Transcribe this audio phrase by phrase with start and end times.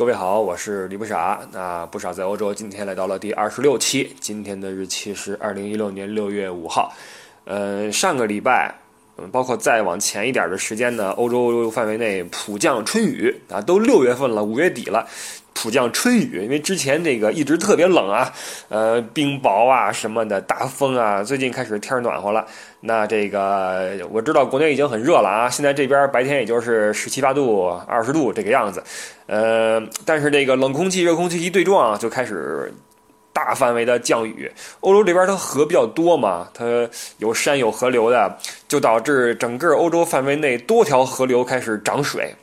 [0.00, 1.46] 各位好，我是李不傻。
[1.52, 4.16] 那不傻在欧洲，今天来到了第二十六期。
[4.18, 6.90] 今天的日期是二零一六年六月五号。
[7.44, 8.74] 呃，上个礼拜，
[9.18, 15.06] 嗯，包括再往前一点的时间呢，欧洲范围内普降春雨啊，都六月份了，五月底了。
[15.60, 18.32] 普降春雨，因为之前这个一直特别冷啊，
[18.70, 21.22] 呃，冰雹啊什么的，大风啊。
[21.22, 22.46] 最近开始天暖和了，
[22.80, 28.82] 那这个我知道国内已经很热了啊，现在这边白天也就是十七八度、二十度这个样子，
[29.26, 32.72] 呃，但是这个冷空气、热空气一对撞，就开始
[33.34, 34.50] 大范围的降雨。
[34.80, 36.64] 欧洲这边它河比较多嘛，它
[37.18, 38.34] 有山有河流的，
[38.66, 42.34] 就导致整个欧洲范围内多条河流开始涨水。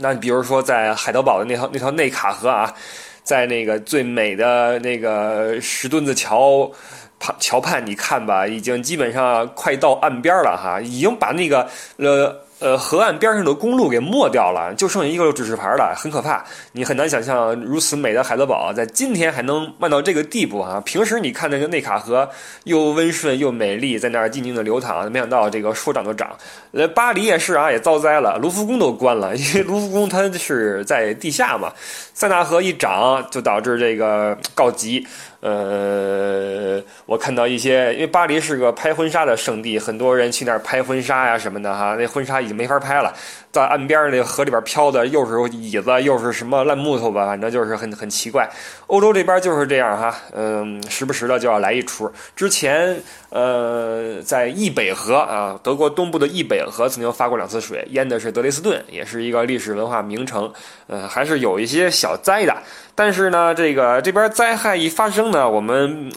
[0.00, 2.74] 那比如说，在海德堡的那条那条内卡河啊，
[3.22, 6.70] 在那个最美的那个石墩子桥
[7.18, 12.44] 旁桥畔，你看吧，已经基本上快到岸边了哈，已经把那个呃。
[12.60, 16.44] 呃，河岸边上的公路给没掉了，就剩下一个指示牌了，很可怕。
[16.72, 20.78] 你很难想象如此美的海德堡在今天还能慢到这个地步啊！
[20.84, 22.28] 平时你看那个内卡河
[22.64, 26.36] 又温顺又美丽，在那儿静静的流淌，没想到这个说涨就涨。
[26.72, 31.72] 呃，巴黎也是啊，也遭灾了，卢浮宫都关了， 因为卢浮宫它是在地下嘛，
[32.12, 35.06] 塞纳河一涨就导致这个告急。
[35.40, 43.14] 呃，我看到一些，因为巴黎是个拍婚纱的圣地，很多人去那儿拍婚纱呀什么的哈，那婚纱已经没法拍了。
[43.50, 48.48] 在岸边那个河里边飘的，又是椅子，又是什么烂木头吧，反正就是很很奇怪。
[48.86, 52.12] 欧洲这边就是这样哈，嗯，时不时的就要来一出。
[52.36, 52.96] 之前
[53.30, 60.52] 呃，在易北河啊，德国东部的易北河曾经发过两次水，淹的是德累斯顿，也是一个历史文化名城，
[60.86, 62.54] 呃，还是有一些小灾的。
[62.94, 66.12] 但是呢，这个这边灾害一发生呢，我们。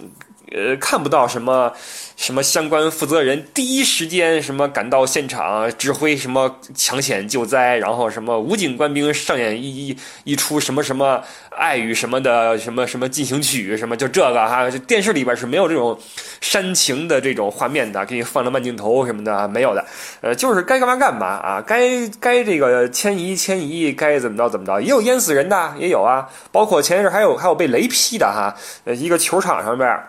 [0.55, 1.73] 呃，看不到什么
[2.23, 15.99] 什么相关负责人第一时间什么赶到现场指挥什么抢险救灾，然后什么武警官兵上演一一一出什么什么爱与什么的什么什么进行曲什么就这个哈，电视里边是没有这种
[16.39, 19.85] 煽情的这种画面的，给你放了慢镜头什么的没有的，
[20.21, 28.55] 呃，就是该干嘛干嘛啊，该该这个迁移迁移，该怎么着怎么着，也有淹死人的也有啊，包括前一阵还有还有被雷劈的哈，
[28.85, 30.01] 呃，一个球场上边。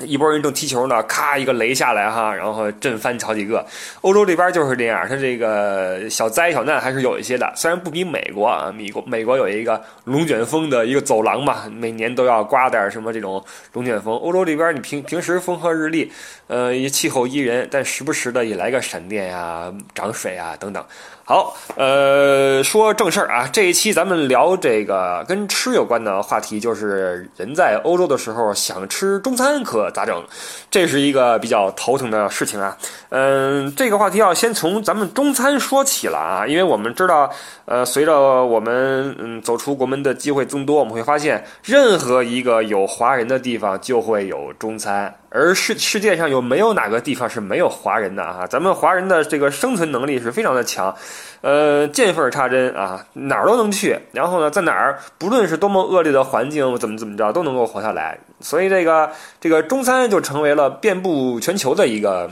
[0.00, 3.64] 一波人正踢球呢，咔一个雷下来哈，然后震翻好几个。
[4.02, 13.42] 欧洲这边就是这样，它这个小灾小难还是有一些的，虽然不比美国啊，美国美国有一个龙卷风的一个走廊嘛，每年都要刮点什么这种
[13.72, 14.14] 龙卷风。
[14.16, 16.12] 欧洲这边你平平时风和日丽，
[16.46, 20.84] 呃，气候宜人，但时不时的也来个闪电呀、涨水啊等等。
[21.28, 30.22] 好，呃，说正事儿啊，这一期咱们聊这个跟吃有关的话题，就是人在欧洲的时候想吃中餐可咋整？
[30.70, 32.76] 这是一个比较头疼的事情啊。
[33.10, 37.30] 嗯，这个话题要先从咱们中餐说起了啊，因为我们知道，
[37.64, 45.14] 呃，随着我们嗯走出国门的机会增多，我们会发现，任何一个有华人的地方就会有中餐。
[45.28, 48.46] 而世世界上有没有哪个地方是没有华人的啊？
[48.46, 50.94] 咱们华人的这个生存能力是非常的强，
[51.40, 53.98] 呃，见缝插针啊，哪儿都能去。
[54.12, 58.18] 然后呢，在哪儿，不论是多么恶劣的环境，怎么怎么着，都能够活下来。
[58.40, 59.10] 所以这个
[59.40, 62.30] 这个中餐就成为了遍布全球的一个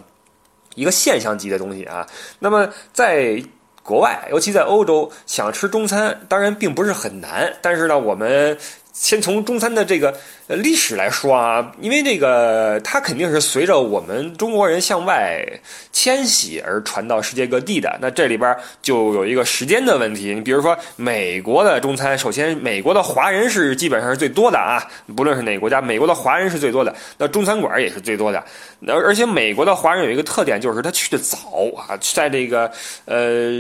[0.75, 2.07] 一个现象级的东西啊。
[2.39, 3.43] 那么在
[3.83, 8.57] 国外，尤其在欧洲，想吃中餐当然并不是很难，但是呢，我们。
[8.95, 10.15] 先从中餐的这个
[10.47, 15.43] 呃历史来说啊，因为这个它肯定是随着我们中国人向外
[15.91, 17.99] 迁徙而传到世界各地的。
[18.01, 20.35] 那这里边就有一个时间的问题。
[20.35, 28.45] 你比如说美国的中餐，首先美国的华人是基本上是最多的啊，不论是哪个国家，美国的华人是最多的，那中餐馆也是最多的。
[28.87, 31.39] 而而且美国的华人有一个特点，就是他去的早
[31.75, 32.71] 啊，在这个
[33.07, 33.51] 呃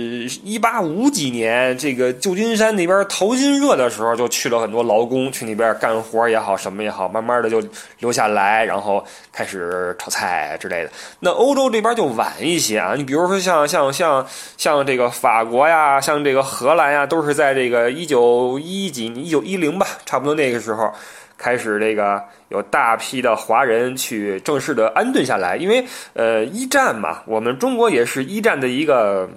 [0.42, 5.14] 一八五几年，这个旧金山那边淘金热的时候，就去了很多劳工。
[5.32, 7.62] 去那边干活也好，什么什么也好，慢慢的就
[8.00, 10.90] 留下来，然后开始炒菜之类的。
[11.20, 14.26] 那欧洲这边就晚一些啊，你比如说像像像
[14.56, 20.92] 像这个法国呀，像这个荷兰呀，都是在这个一九一几一九一零吧，差不多那个时候
[21.38, 29.30] 开始这个有大批的华人去正式的安顿下来，因为呃一战嘛，我们中国也是一战的一个。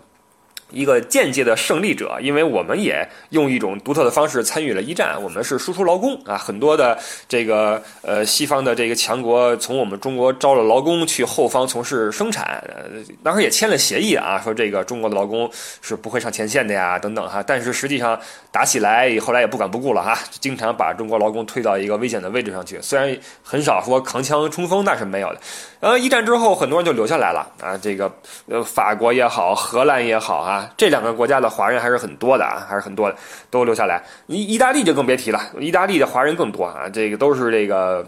[0.70, 5.16] 一个间接的胜利者，因为我们也用一种独特的方式参与了一战。
[5.22, 6.98] 我们是输出劳工啊，很多的
[7.28, 12.84] 这个呃西方的这个强国从我们中国招了劳工去后方从事生产，呃
[13.24, 15.50] 当时也签了协议啊，说这个中国的劳工
[15.82, 17.44] 是不会上前线的呀，等等哈。
[17.46, 18.20] 但是实际上
[18.52, 22.78] 打起来后来也不管不顾了哈，经常把中国劳工推到一个危险的位置上去。
[22.82, 25.40] 虽然很少说扛枪冲锋，那是没有的。
[25.80, 28.12] 呃，一战之后很多人就留下来了啊，这个
[28.48, 30.57] 呃法国也好，荷兰也好啊。
[30.78, 33.16] 这两个国家的华人还是很多的啊，还是很多的，
[33.50, 34.02] 都留下来。
[34.28, 38.08] 意意大利就更别提了，意大利的华人更多啊，这个都是这个。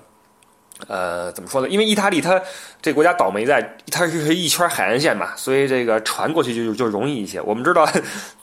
[0.87, 1.67] 呃，怎么说呢？
[1.67, 2.41] 因为意大利它
[2.81, 7.41] 这国家倒霉在它是一圈海岸线嘛，所以这个船过去就就容易一些。
[7.41, 7.87] 我们知道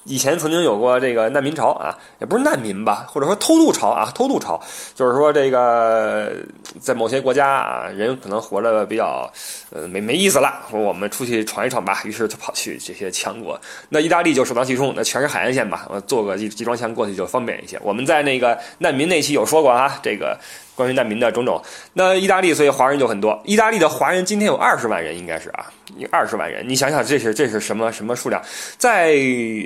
[0.05, 4.61] 以前曾经有过这个难民潮啊，也不是难民吧，或者说偷渡潮啊，偷渡潮
[4.95, 6.31] 就是说这个
[6.79, 9.31] 在某些国家啊，人可能活着比较
[9.71, 13.59] 呃没没意思了，我们出去闯一闯吧，于是就跑去这些强国。
[13.89, 17.79] 那意大利就首当其冲，那全是海岸线吧，我做个集集装箱过去就方便一些。
[17.83, 20.39] 我们在那个难民那期有说过啊，这个。
[20.77, 21.61] 关于难民的种种，
[21.95, 23.43] 那意大利所以华人就很多。
[23.45, 25.67] 意大利的华人今天有二十万人，应该是啊，
[26.13, 26.63] 二十万人。
[26.69, 28.41] 你想想，这是这是什么什么数量？
[28.79, 29.17] 在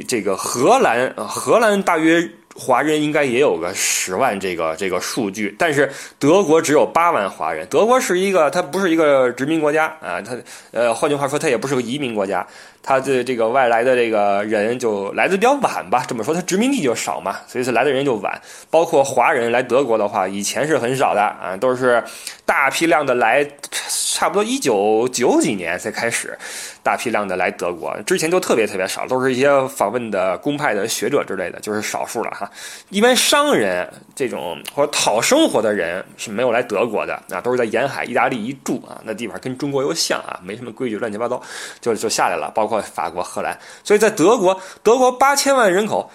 [0.09, 2.27] 这个荷兰，荷兰大约。
[2.61, 7.67] 华人应该也有个十万这个这个数据，但是德国只有八万华人。
[7.71, 10.37] 德国是一个，它不是一个殖民国家啊，它
[10.71, 12.47] 呃，换句话说，它也不是个移民国家，
[12.83, 16.05] 它的这个外来的这个人就来的比较晚吧。
[16.07, 18.39] 这么说，它殖民地就少嘛，所以是来的人就晚。
[18.69, 22.05] 包括华人来德国的话，以前是很少的啊，都是
[22.45, 23.43] 大批量的来，
[24.15, 26.37] 差不多一九九几年才开始。
[26.83, 32.51] 大批量的来德国，之前就特别特别少，都是一些访问的公派的学者之类的，就是少数了哈。
[32.89, 41.41] 一般商人这种或者讨生活的人是没有来德国的啊，都是在沿海意大利一住啊，那地方跟中国又像啊，没什么规矩，乱七八糟，
[41.83, 42.51] 就就下来了。
[42.55, 46.11] 包括法国、荷兰，所以在德国，德国八千万人口。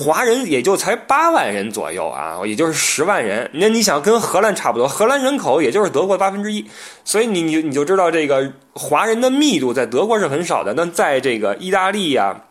[0.00, 3.50] 华人也就才八万人左右啊，也就是十万人。
[3.52, 6.64] 那你想跟荷兰差不多，荷兰人口也就是德国八分之一，
[7.04, 10.72] 所以你你你就知道这个华人的密度在德国是很少的。
[10.74, 12.44] 那在这个意大利呀。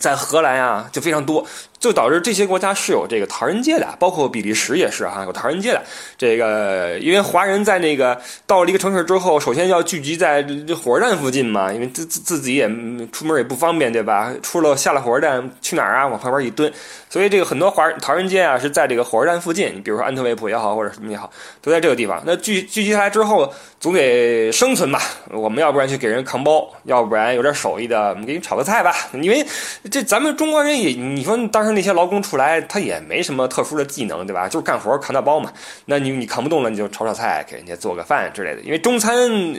[0.00, 1.46] 在荷兰啊，就非常多，
[1.80, 5.82] 就导致这些国家是有这个唐人街的，包括比利时也是哈，有唐人街的。
[6.18, 10.46] 这个因为华人在那个到了一个城市之后，首先要聚集在
[10.84, 12.68] 火车站附近嘛，因为自自自己也
[13.10, 14.30] 出门也不方便，对吧？
[14.42, 16.06] 出了下了火车站去哪儿啊？
[16.06, 16.70] 往旁边一蹲，
[17.08, 21.30] 所以这个很多华唐人街啊是在这个火车站附近，比如说安特卫普也好，或者什么也好，
[21.62, 22.22] 都在这个地方。
[22.26, 23.50] 那聚聚集下来之后，
[23.80, 25.00] 总得生存吧？
[25.30, 29.46] 我们要不然去给人扛包，要不然有点手艺的，我们给你炒个菜吧，因为。
[29.90, 34.48] 这咱们中国人也，你说当时那些劳工出来，他也没什么特殊的技能，对吧？
[34.48, 35.52] 就是干活扛大包嘛。
[35.86, 38.60] 那你你扛不动了，你就炒炒菜，给人家做个饭之类的。
[38.62, 39.14] 因为中餐，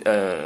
[0.06, 0.40] 呃，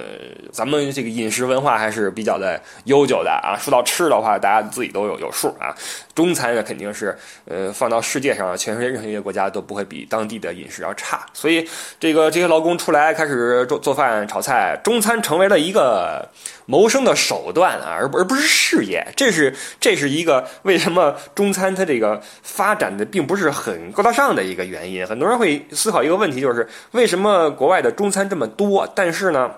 [0.51, 3.57] 咱们这个饮食文化还是比较的悠久的啊。
[3.59, 5.75] 说到吃的话，大家自己都有有数啊。
[6.13, 11.25] 中餐呢，肯定是，呃，放到世界上，全世界任何一个国家都不会比当地的饮食要差。
[11.33, 11.67] 所以，
[11.99, 16.27] 这个这些劳工出来开始做做饭、炒菜，中餐成为了一个
[16.65, 19.05] 谋生的手段啊，而而不是事业。
[19.15, 25.05] 这是这是一个为什么中餐它这个发展的并不是很高大上的一个原因。
[25.05, 29.51] 很多人会思考一个问题，就是为什么国外的中餐这么多，但是呢？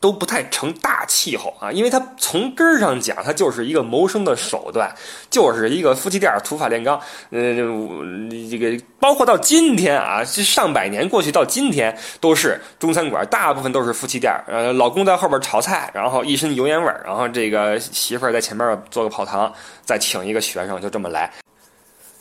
[0.00, 4.92] 都不太成大气候啊，因为它从根儿上讲，它就是一个谋生的手段，
[5.30, 7.00] 就是一个夫妻店土法炼钢。
[7.30, 14.34] 嗯，这个包括到今天啊，这上百年过去到今天，都是中餐馆，大部分都是夫妻店。
[14.48, 19.52] 呃，老公在后边炒菜，然后一身油烟味儿，然后这个媳妇儿在前面做个跑堂，
[19.84, 21.30] 再请一个学生，就这么来。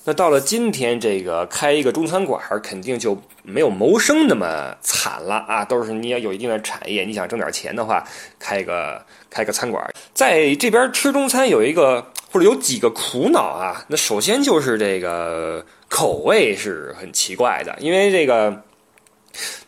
[0.06, 5.64] 那到了今天，这个开一个中餐馆儿肯定就没有谋生那么惨了啊！
[5.64, 8.06] 都是你要有一定的产业，你想挣点钱的话，
[8.38, 9.82] 开个开个餐馆，
[10.14, 13.86] 在这边吃中餐有一个或者有几个苦恼啊。
[13.88, 18.62] 那首先就是这个口味是很奇怪的，因为这个。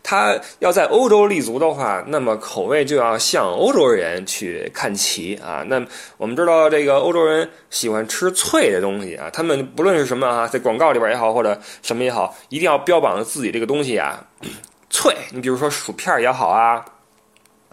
[0.02, 5.64] 他要在欧洲立足的话，那么口味就要向欧洲人去看齐啊。
[5.66, 5.84] 那
[6.16, 9.28] 我们知道，这个欧洲人喜欢吃脆的东西啊。
[9.32, 14.24] 他们不论是什么啊，在广告里边也好，或者什么也好，一定要标榜自己这个东西啊
[14.88, 15.16] 脆。
[15.32, 16.84] 你比如说薯片也好啊，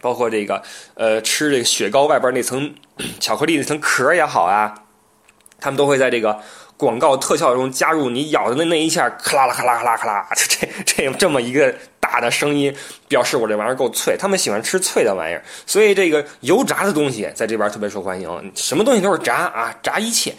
[0.02, 0.64] 包括这个
[0.96, 2.74] 呃吃这个雪糕外边那层
[3.20, 4.74] 巧克力那层壳也好啊，
[5.60, 6.40] 他们都会在这个。
[6.78, 12.76] 广告特效中加入你咬的那那一下，咔啦啦咔啦咔啦咔啦，就这这这么一个大的声音，
[13.08, 14.18] 表示我这玩意儿够脆。
[14.18, 18.52] 他们喜欢吃脆的玩意儿，所以这个油炸的东西在这边特别受欢迎。
[18.56, 20.34] 什么东西都是炸啊，炸一切，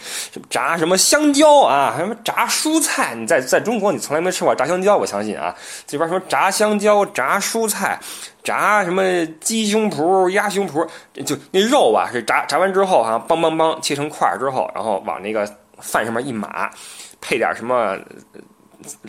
[0.51, 3.15] 炸什么香蕉啊，什么炸蔬菜。
[3.15, 5.55] 你在在中国你从来没吃过炸香蕉，我相信啊。
[5.87, 7.99] 这边什么炸香蕉、炸蔬菜、
[8.43, 10.87] 炸什么鸡胸脯、鸭胸脯，
[11.25, 15.49] 就那肉啊是炸炸完之后哈，梆梆梆切成块之后，然后往那个。
[15.81, 16.71] 饭上面一码，
[17.21, 17.99] 配点什么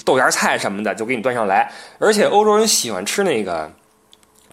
[0.03, 1.71] 豆芽菜什么的，就给你端上来。
[1.99, 3.71] 而且欧洲人喜欢吃那个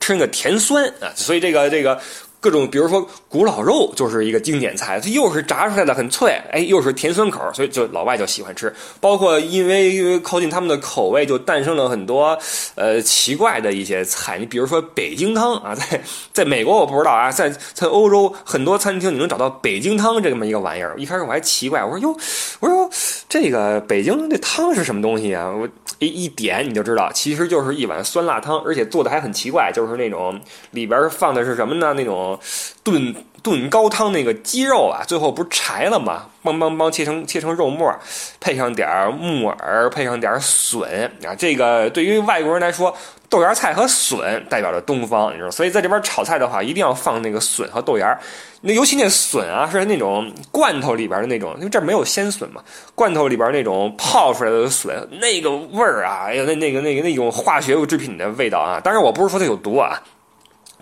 [0.01, 2.01] 吃那个甜酸啊，所以这个这个
[2.43, 8.75] 各种，比如说古老肉就是一个经典菜，它又是炸出来的很脆，哎，又是甜酸口，所以就老外就喜欢吃。
[9.01, 12.37] 包括因为靠近他们的口味，就诞生了很多
[12.75, 14.39] 呃奇怪的一些菜。
[14.39, 16.03] 你比如说北京汤啊，在
[16.35, 20.97] 在美国我不知道啊，在在欧洲很多餐厅你能找到北京汤这么一个玩意儿。
[20.99, 22.17] 一开始我还奇怪，我说哟，
[22.59, 22.91] 我说
[23.29, 25.49] 这个北京这汤是什么东西啊？
[25.49, 25.69] 我
[26.07, 30.41] 一一点你就知道，其实就是一碗酸辣汤，而且做的还很奇怪，就是那种
[30.73, 31.93] 里边放的是什么呢？
[31.95, 32.39] 那种。
[32.85, 36.27] 炖炖高汤那个鸡肉啊，最后不是柴了吗？
[36.45, 37.93] 梆梆梆切成切成肉末，
[38.41, 41.35] 配上点木耳，配上点笋啊。
[41.37, 42.97] 这个对于外国人来说，
[43.29, 48.19] 豆芽菜和笋代表着东方，你知道，所以在这边炒菜的话，一定要放那个笋和豆芽。
[48.61, 52.63] 那尤其那笋啊，是那种罐头里边的那种，因为这没有鲜笋嘛，
[52.95, 58.81] 罐头里边那种泡出来的笋，那个味儿啊，哎呀，那那个那个那种化学物制品的味道啊。
[58.83, 60.01] 当然，我不是说它有毒啊。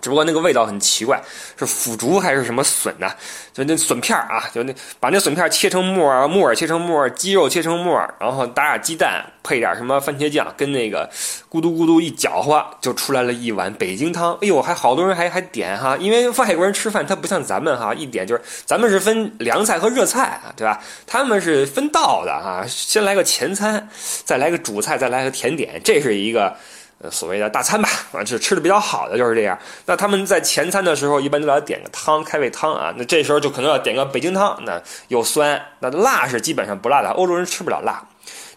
[0.01, 1.21] 只不过那个味道很奇怪，
[1.57, 3.09] 是腐竹还是什么笋呢？
[3.53, 11.09] 就那笋片啊，就那把那笋片切成末，木耳切成末，鸡肉切成末，然后打点鸡蛋，配点什么番茄酱，跟那个
[11.49, 14.33] 咕嘟咕嘟一搅和，就出来了一碗北京汤。
[14.41, 20.81] 哎呦，还好多人还还点哈，因为外国人吃饭他不像咱们哈，一点就是咱们是分凉菜和热菜，对吧？
[21.05, 23.87] 他们是分道的哈，先来个前餐，
[24.23, 26.55] 再来个主菜，再来个甜点，这是一个。
[27.03, 29.57] 呃，所谓的大餐吧，啊，就吃的比较好的就是这样。
[29.87, 32.93] 那他们在前餐的时候，一般都要点个汤，开胃汤啊。
[32.95, 37.09] 那这时候就可能要点个北京汤，那又酸，那辣是基本上不辣的。
[37.09, 38.03] 欧洲人吃不了辣，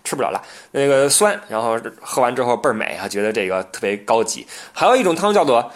[0.04, 4.46] 吃不了辣，那个酸，然后喝完之后倍儿美啊，觉得这个特别高级。
[4.74, 5.72] 还有一种汤叫做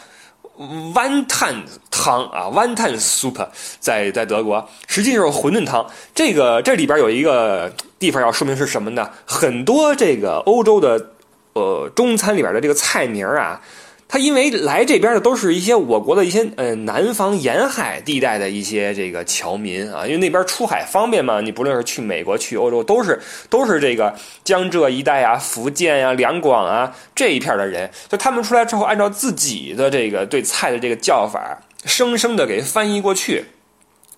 [0.59, 3.49] one tan 汤啊，one tan soup，
[3.81, 5.87] 在在德国实际就是馄饨汤。
[6.15, 9.11] 这个这里边有一个地方要说明是什么呢？
[9.25, 11.13] 很多这个欧洲的。
[11.59, 13.61] 呃，中餐里边的这个菜名啊，
[14.07, 33.45] 它因为来这边的都是一些我国的一些呃南方沿海地带的一些这个侨民啊，因为那边出海方便嘛，你不论是去美国、去欧洲，都是都是这个江浙一带啊、福建啊、两广啊这一片的人，就他们出来之后，按照自己的这个对菜的这个叫法，生生的给翻译过去。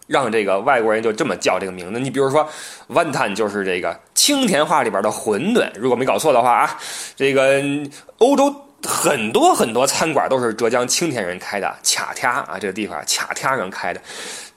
[0.07, 2.01] 让这个外国人就这么叫这个名字。
[2.01, 2.49] 你比如说
[2.89, 6.79] 万坦就是这个青田话里边的馄饨，如果没搞错的话啊，
[7.17, 7.59] 这个
[8.19, 8.55] 欧洲
[8.87, 14.03] 很多很多餐馆都是浙江青田人开的，卡天啊这个地方卡天人开的。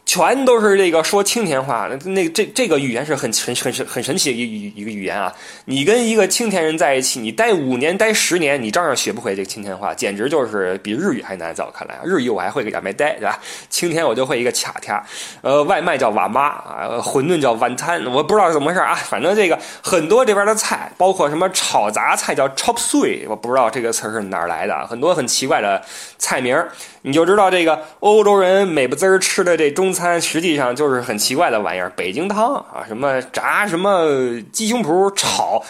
[0.06, 5.34] 全都是这个说青田话，那那这这个语言是很很很很神奇的一一一个语言啊！
[5.66, 12.02] 你跟一个青田人在一起，你待五年待十年，你照样学不会这个青田话，简直就是比日语还难，在我看来啊！
[12.04, 13.40] 日语我还会个亚美呆，对吧？
[13.70, 15.02] 青田我就会一个卡天，
[15.42, 18.94] 呃，外卖叫瓦妈啊，馄饨叫晚餐，我不知道是怎么回事啊！
[18.94, 25.82] 反正这个很多这边的菜，包括什么炒杂菜叫 chop s u e 我不知道这个词是哪儿来的，很多很奇怪的
[26.18, 26.62] 菜名
[27.06, 31.90] 你就知道这个欧洲人美不滋儿吃的这中餐，实际上就是很奇怪的玩意儿。
[31.96, 35.64] 北京汤啊，什么炸什么鸡胸脯炒，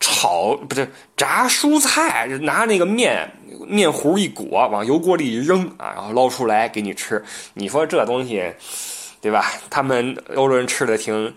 [0.00, 3.30] 炒不是炸蔬菜，拿那个面
[3.66, 7.22] 面糊一裹，往油锅里一扔啊，然后捞出来给你吃。
[7.54, 8.52] 你说这东西，
[9.20, 9.52] 对吧？
[9.70, 11.32] 他们欧洲人吃的挺。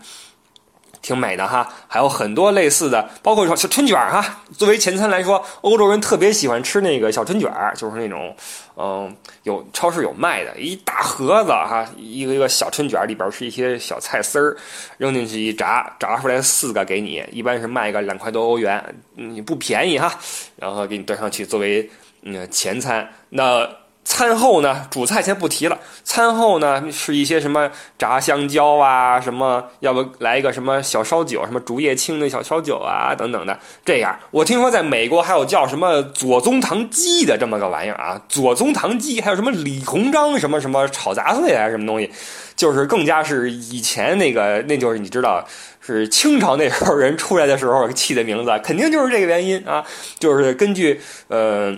[1.01, 4.41] 挺美的哈，还有很多类似的，包括说小春卷哈。
[4.57, 8.35] 作为前餐来说，欧洲人特别喜欢吃那个小春卷就是那种，
[8.75, 14.55] 嗯，有超市有卖的，一大盒子哈，一个一个小春卷里边是一些小菜丝儿，
[14.97, 18.83] 扔进去一炸，炸出来四个给你，一般是卖个两块多欧元，
[19.15, 20.13] 你不便宜哈，
[20.55, 21.89] 然后给你端上去作为
[22.23, 23.67] 嗯前餐，那。
[24.03, 25.77] 餐后呢，主菜先不提了。
[26.03, 33.57] 餐后呢，是一些什么炸香蕉啊，什么要不来一个什么小烧酒，什么竹叶青的小烧酒啊，等等的。
[33.85, 42.11] 这样，我听说在美国还有叫什么左宗棠鸡的这么个玩意儿啊，左宗棠鸡，还有什么李鸿章什么什么炒杂碎啊，什么东西，
[42.55, 45.45] 就是更加是以前那个，那就是你知道，
[45.79, 49.85] 是清朝那时候人出来的时候 起的名字，肯定就是这个原因啊，
[50.19, 51.77] 就是根据呃。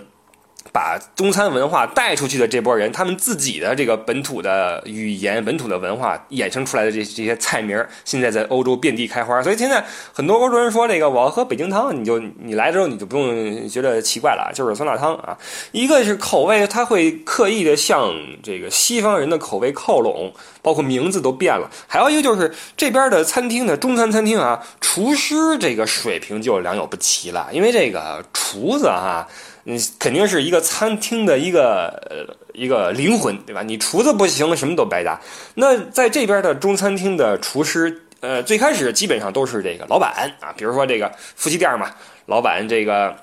[0.74, 9.40] 把中餐文化带出去的这波人，他们自己的这个本土的语言、本土的文化衍生出来的这这些菜名，现在在欧洲遍地开花。
[9.40, 15.38] 所以现在很多欧洲人说这个我要喝北京汤，你就你来之后你就不用觉得奇怪了，就是酸辣汤啊。
[15.70, 18.12] 一个是口味，他会刻意的向
[18.42, 21.70] 这个西方人的口味靠拢，包括名字都变了。
[21.86, 29.24] 还有一个就是这边的餐厅的中餐餐厅啊，厨师这个水平就良莠不齐了，因为这个厨子哈。
[29.64, 33.62] 你，肯定是一个餐厅的一个呃一个灵魂，对吧？
[33.62, 35.18] 你厨子不行，什么都白搭。
[35.54, 41.90] 那在这边的中餐厅的厨师，呃，最开始基本上都是这个老板啊，比如说这个夫妻店嘛，
[42.26, 43.16] 老板这个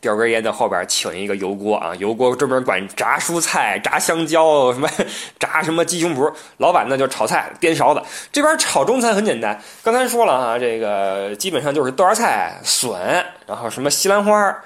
[0.00, 4.88] 叼根烟在后边请一个油锅啊，油锅专门管炸蔬菜、炸香蕉、什么
[5.38, 6.32] 炸什么鸡胸脯。
[6.56, 8.00] 老板呢就炒菜、颠勺子。
[8.32, 12.98] 这边炒中餐很简单，刚才说了啊，这个基本上就是豆芽菜、笋，
[13.46, 14.56] 然后什么西兰花。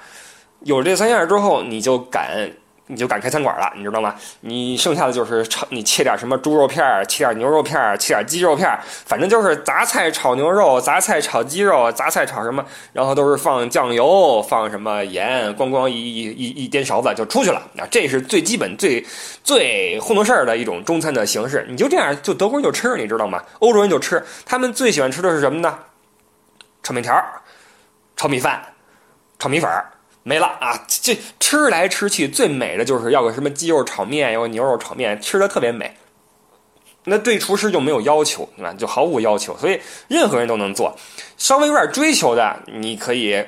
[0.63, 2.51] 有这三样之后，你就敢。
[2.87, 4.13] 你就敢开餐馆了，你知道吗？
[4.41, 17.59] 你剩下的就是炒，你切点什么猪肉片，切点牛肉片，切点鸡肉片，反正就是杂菜炒牛肉，杂菜炒鸡肉，杂菜炒什么，然后都是放酱油，放什么盐，咣咣一一一一颠勺子就出去了。
[17.77, 19.03] 啊，这是最基本、最
[19.45, 21.65] 最糊弄事儿的一种中餐的形式。
[21.69, 23.41] 你就这样，就德国人就吃，你知道吗？
[23.59, 25.79] 欧洲人就吃，他们最喜欢吃的是什么呢？
[26.83, 27.15] 炒面条、
[28.17, 28.61] 炒米饭、
[29.39, 29.89] 炒米粉儿。
[30.23, 30.85] 没了啊！
[30.87, 35.95] 这吃来吃去最美的就是要个什么鸡肉炒面，要个牛肉炒面，吃的特别美。
[37.05, 38.73] 那对厨师就没有要求，对吧？
[38.73, 40.97] 就毫无要求，所以任何人都能做。
[41.37, 43.43] 稍微有点追求的，你可以。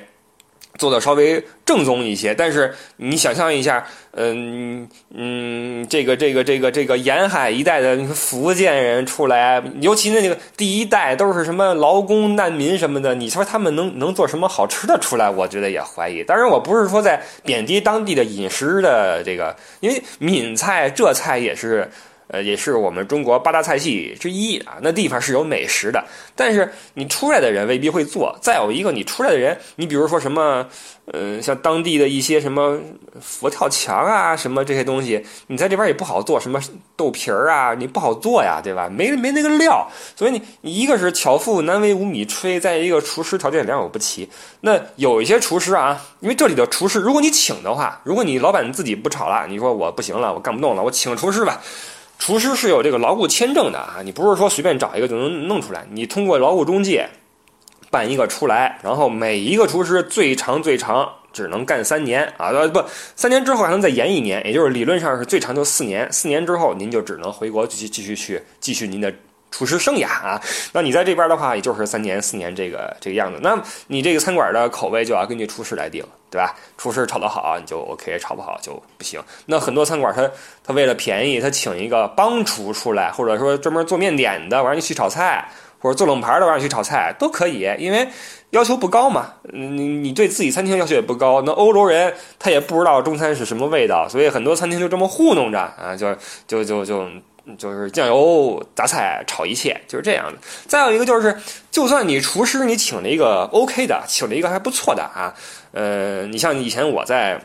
[0.76, 15.28] 做的稍微正宗一些，但是你想象一下，嗯嗯，这个这个这个这个沿海一带的福建人出来，尤其那个第一代都是什么劳工难民什么的，你说他们能能做什么好吃的出来？
[15.30, 16.22] 我觉得也怀疑。
[16.22, 21.90] 当然，我不是说在贬低当地的饮食的这个，因为闽菜浙菜也是。
[22.28, 24.78] 呃，也是我们中国八大菜系之一啊。
[24.80, 26.04] 那地方是有美食的，
[26.34, 28.36] 但是你出来的人未必会做。
[28.40, 30.66] 再有一个，你出来的人，你比如说什么，
[31.12, 32.78] 呃，像当地的一些什么
[33.20, 36.40] 佛跳墙啊，什么这些东西，你在这边也不好做。
[36.40, 36.60] 什么
[36.96, 38.88] 豆皮儿啊，你不好做呀，对吧？
[38.88, 44.28] 没没那个料，所以你一个是巧妇难为无米炊，再一个厨师条件良莠不齐。
[44.60, 51.60] 那有一些厨师啊，因为这里的厨师，如果你请的话，如果你老板自己不炒了，你说我不行了，我干不动了，我请厨师吧。
[52.18, 57.08] 厨师是有这个劳务签证的啊，你不是说随便找一个就能弄出来，你通过劳务中介
[57.90, 62.82] 办一个出来，然后每一个厨师最长最长只能干三年啊，不，
[63.14, 69.12] 三年之后还能再延一年，也就是理论上是最长就四年，四年之后您就只能回国继续继续去继续您的。
[69.48, 70.42] 厨师生涯啊，
[70.72, 73.38] 那你在这边的话，也就是三年四年这个这个样子。
[73.40, 76.54] 那你这个餐馆的口味就要根据厨师来定，对吧？
[76.76, 79.20] 厨师炒得好，你就 OK；炒不好就不行。
[79.46, 80.30] 那很多餐馆他
[80.64, 85.48] 他为了便宜，他请一个帮厨出来，或者说专门做面点的，我让你去炒菜，
[85.80, 88.08] 或者做冷盘的，我让你去炒菜都可以，因为
[88.50, 89.34] 要求不高嘛。
[89.52, 91.42] 你你对自己餐厅要求也不高。
[91.42, 96.14] 那欧洲人他也不知道中餐是什么味道，所以很多餐厅就这么糊弄着啊，就
[96.46, 97.06] 就就就。
[97.56, 100.38] 就是酱油杂菜炒一切，就是这样的。
[100.66, 101.36] 再有一个就是，
[101.70, 105.34] 就算你厨师你请了一个 OK 的，请了一个还不错的啊，
[105.72, 107.40] 呃，你像以前我在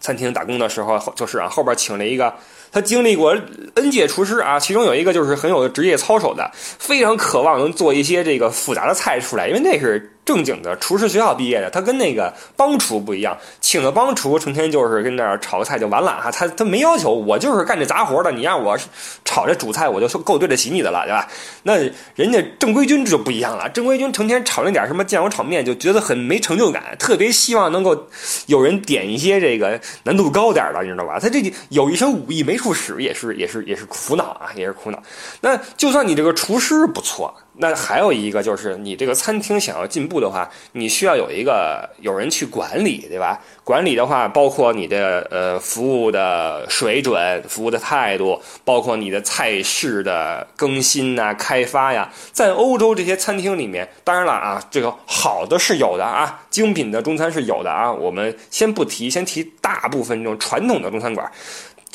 [0.00, 2.32] 餐厅打工的时候，就是啊，后边请了一个，
[2.76, 3.34] 他经历过
[3.72, 10.12] N 届厨师啊，其中有一个就是很有职业操守的，非常渴望能做一些这个复杂的菜出来，因为那是。
[10.26, 18.76] 正经的厨师学校毕业的，他跟那个帮厨不一样，请的帮厨成天就是跟那儿炒个菜就完了哈，他他没要求，我就是干这杂活的，你让我
[19.24, 21.28] 炒这主菜，我就够对得起你的了，对吧？
[21.62, 21.76] 那
[22.16, 28.08] 人家正规军就不一样了，正规军成天炒那点什么酱油炒面，就觉得很没成就感，特别希望能够
[28.46, 31.20] 有人点一些这个难度高点的，你知道吧？
[31.20, 35.00] 他这有一身武艺没副食，也是也是也是苦恼啊，也是苦恼。
[35.40, 37.32] 那就算你这个厨师不错。
[37.58, 43.40] 那还有一个就是，你这个餐厅想要进步的话，你需要有一个有人去管理，对吧？
[43.64, 52.12] 管理的话，包括你的呃服务的水准、服务的态度，包括你的菜式的更新呐、开发呀。
[52.30, 57.90] 在欧洲这些餐厅里面，当然了啊，这个好的是有的啊，精品的中餐是有的啊。
[57.90, 61.32] 我们先不提，先提大部分这种传统的中餐馆，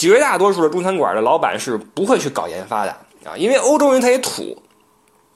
[0.02, 2.92] 绝大多数的中餐馆的老板是不会去搞研发的
[3.24, 4.60] 啊，因为欧洲人他也土。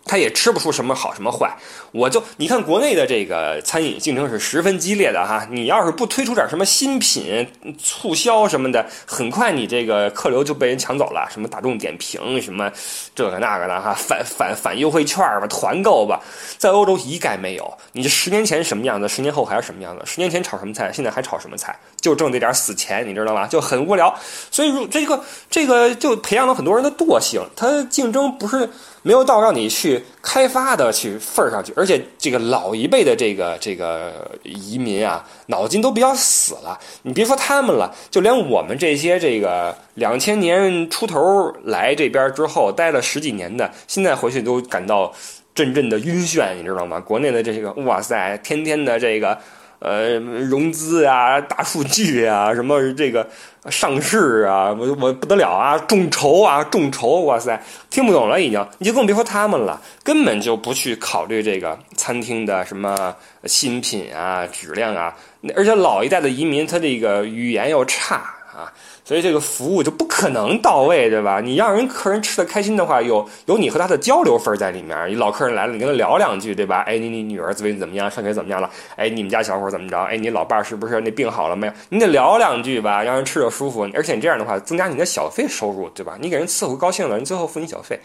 [0.05, 1.51] 他也吃不出什么好什么坏，
[1.91, 7.47] 我就你看国内的这个餐饮竞争是十分激烈的哈，你要是不推出点什么新品
[7.81, 12.71] 促销什么的，很快你这个客流就被人抢走了，什么大众点评什么
[13.15, 16.21] 这个那个的哈，返返返优惠券吧，团购吧，
[16.59, 17.77] 在欧洲一概没有。
[17.93, 20.03] 你这十年前什么样子，十年后还是什么样子？
[20.05, 21.75] 十年前炒什么菜，现在还炒什么菜？
[21.99, 23.47] 就挣这点死钱，你知道吗？
[23.47, 24.15] 就很无聊。
[24.51, 28.69] 所以如这个这个就培养了很多人的惰性，他竞争不是。
[29.05, 36.79] 没有到让你去开发的去份儿上去，而且这个老一辈的这个这个移民啊，脑筋都比较死了。
[37.03, 45.13] 你别说他们了，就连我们这些这个两千年出头来这边之后待了十几年的，现在回去都感到
[45.53, 46.99] 阵阵的晕眩，你知道吗？
[46.99, 49.37] 国内的这个哇塞，天天的这个
[49.79, 53.27] 呃融资啊、大数据啊、什么这个
[53.69, 65.15] 上市啊，我我不得了啊，众筹啊，众筹，哇塞，听不懂了已经，你就更别说他们了，根本就不去考虑这个餐厅的什么新品啊、质量啊，
[65.55, 68.15] 而且老一代的移民他这个语言又差
[68.53, 68.71] 啊。
[69.05, 71.39] 所以这个服务就不可能到位，对吧？
[71.39, 75.07] 你让人客人吃的开心的话，有有你和他的交流分在里面。
[75.07, 76.83] 你老客人来了，你跟他聊两句，对吧？
[76.87, 78.09] 哎，你你女儿最近怎么样？
[78.09, 78.67] 上学怎么样了？
[78.95, 80.01] 哎，你们家小伙怎么着？
[80.05, 81.73] 哎，你老伴儿是不是那病好了没有？
[81.89, 83.87] 你得聊两句吧，让人吃着舒服。
[83.93, 86.17] 而且你这样的话，增加你的小费收入，对吧？
[86.19, 87.99] 你给人伺候高兴了，人最后付你小费。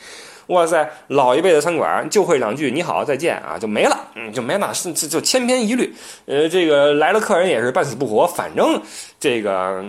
[0.49, 5.95] 哇塞，老一辈的餐馆就会两句“你好，再见”啊，就没了，嗯，就没了，就就千篇一律。
[6.27, 8.79] 呃，这个来了客人也是半死不活，反正
[9.19, 9.83] 这个。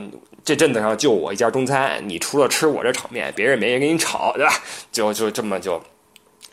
[0.43, 4.53] 这镇子上就我一家中餐，你除了吃我这炒面，别人没人跟你炒，对吧？
[4.91, 5.81] 就就这么就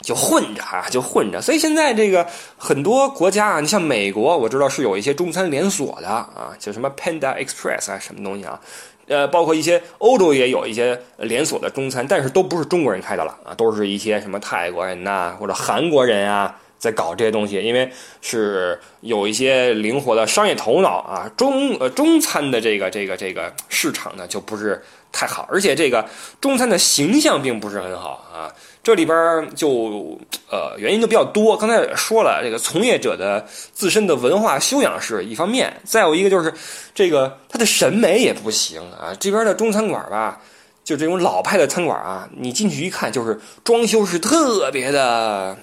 [0.03, 1.40] 就混着啊，就混着。
[1.40, 8.61] 所以现在这个很多国家啊，你像美国，我知道是有一些中餐连锁的啊，就什么 Panda Express 啊，什么东西啊？
[9.07, 16.55] 呃，包括一些欧洲也有一些连锁的中餐，但是都不是中国人开的了啊，都是一些什么泰国人呐，或者韩国人啊。
[16.78, 26.06] 在搞这些东西，因为是有一些灵活的商业头脑啊，中呃中餐的这个这个这个市场呢就不是太好，而且这个
[26.40, 29.16] 中餐的形象并不是很好啊，这里边
[29.56, 30.18] 就
[30.50, 31.56] 呃原因就比较多。
[31.56, 36.52] 刚才也说了，这个从业者的自身的文化修养是一方面，再有一个就是
[36.94, 39.12] 这个他的审美也不行啊。
[39.18, 40.40] 这边的中餐馆吧，
[40.84, 45.56] 就这种老派的餐馆啊，你进去一看就是装修是特别的。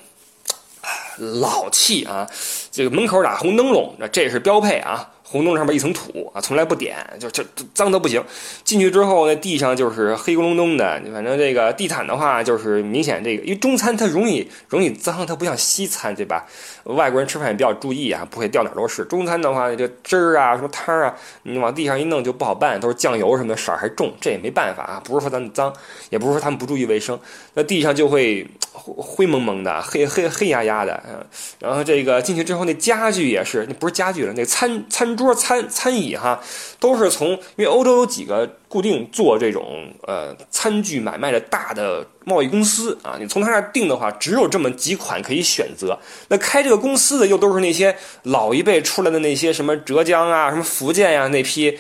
[1.18, 2.30] 老气啊！
[2.72, 5.10] 这个门口打红灯笼，这是标配啊。
[5.28, 8.24] 红洞上面一层土啊，从来不点，就就脏的不行。
[8.64, 11.02] 进去之后，那地上就是黑咕隆咚的。
[11.12, 16.46] 反正这个地毯的话，就是明显这个，因为中餐它容易容易脏，它不像西餐，对吧？
[16.84, 19.04] 外国人吃饭也比较注意啊，不会掉哪儿都是。
[19.06, 24.14] 中餐的话，这汁儿啊，什么汤啊，你往地上一弄就不好办，都是酱油什么的，色儿还重。
[24.22, 25.74] 这也没办法啊，不是说咱们脏，
[26.12, 27.20] 也不是说他们不注意卫生，
[27.56, 31.26] 那地上就会灰蒙蒙的，黑黑黑压压的。
[31.60, 35.15] 然后这个进去之后，那家具也是，那不是家具了，那餐餐。
[35.16, 36.40] 桌餐餐椅哈，
[36.80, 45.98] 都是从因为欧洲有几个固定做这种呃餐具买卖的大的贸易公司啊，你从他那订的话，只有这么几款可以选择。
[46.28, 51.78] 那开这个公司的又都是那些老一辈出来的那些什么浙江啊、什么福建呀那批。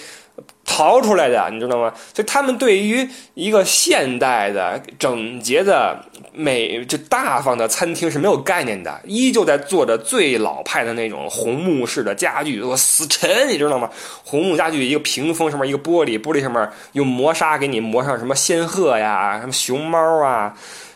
[0.65, 1.93] 淘出来的，你知道吗？
[2.13, 5.97] 所以他们对于一个现代的、整洁的、
[6.33, 13.89] 美就大方的餐厅是没有概念的，依旧在做着最老派的那种红木式的家具，死沉，你知道吗？
[14.25, 20.53] 红木家具，一个屏风上面一个玻璃，玻璃上面用磨砂给你磨上什么仙鹤呀、什么熊猫啊，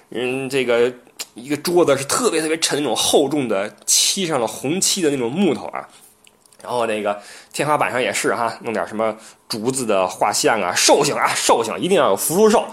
[0.09, 0.91] 嗯，这个
[1.35, 5.87] 一个桌子是特别特别沉那种厚重的，漆上了红漆的那种木头啊。
[6.61, 7.19] 然后那个
[7.53, 9.15] 天花板上也是哈，弄点什么
[9.47, 12.65] 竹子的画像啊，兽性啊，兽性一定要有福禄寿，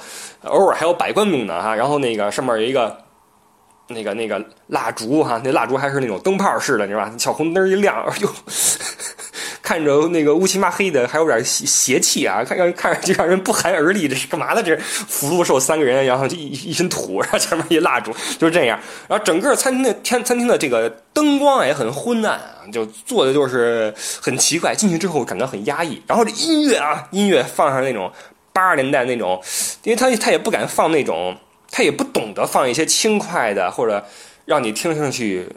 [0.43, 1.75] 偶尔还有百官功能哈。
[1.75, 2.97] 然后那个上面有一个
[3.89, 7.13] 那个那个蜡烛哈，那蜡烛还是那种灯泡似的，你知道吧？
[7.19, 8.29] 小红灯一亮，哎呦。
[9.67, 12.41] 看着那个乌漆嘛黑的，还有点邪邪气啊！
[12.47, 14.07] 看让看着就让人不寒而栗。
[14.07, 14.63] 这是干嘛的？
[14.63, 18.79] 这福禄寿三个人，然后就一一身土，然后前面一蜡烛，就是这样。
[19.09, 24.73] 然后整个餐厅的餐餐厅的这个灯光也很昏暗啊，就做的就是很奇怪。
[24.73, 26.01] 进去之后感觉很压抑。
[26.07, 28.09] 然后这音乐啊，音乐放上那种
[28.53, 29.43] 八十年代那种，
[29.83, 31.37] 因为他他也不敢放那种，
[31.73, 34.07] 他也不懂得放一些轻快的或者
[34.45, 35.49] 让你听上去。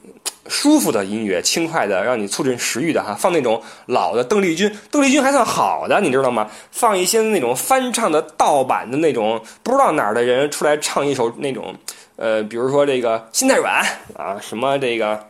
[0.50, 6.50] 舒服的音乐，轻快的，让你促进食欲的哈，放那种老的邓丽君，邓丽君还算好的，你知道吗？
[6.72, 11.76] 放一些那种翻唱的盗版的那种，不知道哪儿的人出来唱一首那种，
[12.16, 13.86] 呃，比如说这个心太软
[14.16, 15.29] 啊，什么这个。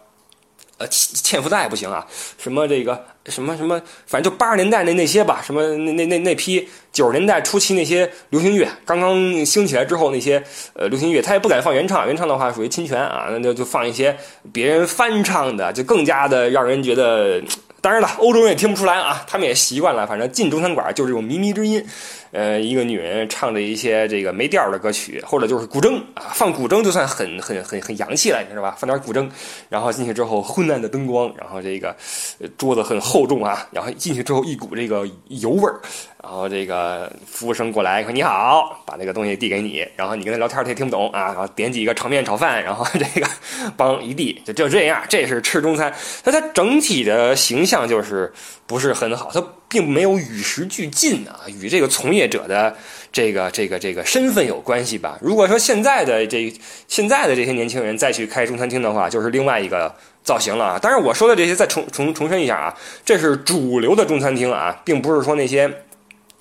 [0.79, 2.05] 呃，欠欠负债不行啊！
[2.37, 10.41] 什么这个什么什么，反正就八十年代那那些吧，什么那那那那批九十年代初期那些流行乐刚刚兴起来之后那些
[10.73, 14.17] 呃流行乐，他也不敢放原唱，原唱的话属于侵权啊，那就就放一些
[14.51, 17.41] 别人翻唱的，就更加的让人觉得。
[17.81, 21.85] 当然了，欧洲人也听不出来啊，他们也习惯了，反正进中餐馆就是这种靡靡之音。
[22.31, 28.75] 呃，一个女人唱着一些这个没调的歌曲，或者就是古筝啊，放古筝就算很很很很洋气了，你知道吧？
[28.77, 29.27] 放点古筝，
[29.67, 31.95] 然后进去之后昏暗的灯光，然后这个
[32.55, 35.81] 桌子很厚重啊，然后进去之后一股这个油味儿，
[36.21, 43.27] 然后这个服务生过来说你好，把那个东西递给你，然后你跟他聊天他也听不懂啊，然后点几个炒面炒饭，然后这个
[43.77, 48.31] 帮一递，就就这样，这是吃中餐，那它整体的形象就是
[48.67, 49.43] 不是很好，它。
[49.71, 52.75] 并没有与时俱进啊，与这个从业者的
[53.11, 55.15] 这个这个这个身份有关系吧。
[55.21, 56.51] 如果说现在的这
[56.87, 59.93] 现在的这些年轻人再去开中餐厅的话，就是另外一个。
[60.21, 60.79] 造型了啊。
[60.79, 65.71] 当然，我说的这些再重重重申一下啊，这是主流的中餐厅啊，并不是说那些。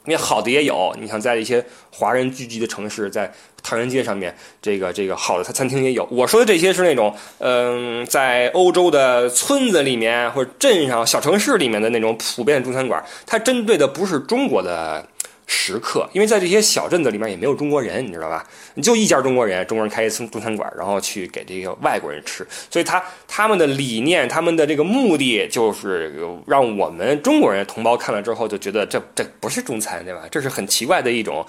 [0.09, 3.31] 因为好的也有，你像在一些华人聚集的城市，在
[3.63, 6.09] 唐人街上面，这个这个好的餐餐厅也有。
[6.11, 15.07] 我说的这些是那种，嗯，在欧洲的村子里面或者镇上小城市里面的那种普遍中餐馆，它针对的不是中国的。
[15.51, 18.47] 食客，因为在这些小镇子里面也没有中国人，你知道吧？
[18.75, 26.15] 你就一家中国人，中国人开一中餐馆，然后去给这个外国人吃，所以他他们的理念，他们的这个目的就是
[26.47, 30.25] 让我们中国人同胞看了之后就觉得这这不是中餐，对吧？
[30.31, 31.45] 这是很奇怪的一种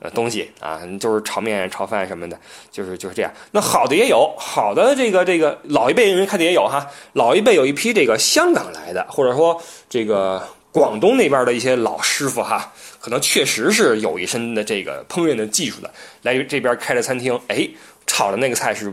[0.00, 2.38] 呃东西啊，就是炒面、炒饭什么的，
[2.70, 3.32] 就是就是这样。
[3.52, 12.72] 那好的也有，好的这个这个老一辈人开的也有哈，老一辈有一批这个香港来的，或者说这个广东那边的一些老师傅哈。
[13.00, 17.66] 可能确实是有一身的这个烹饪的技术的，来这边开的餐厅，哎，
[18.06, 18.92] 炒的那个菜是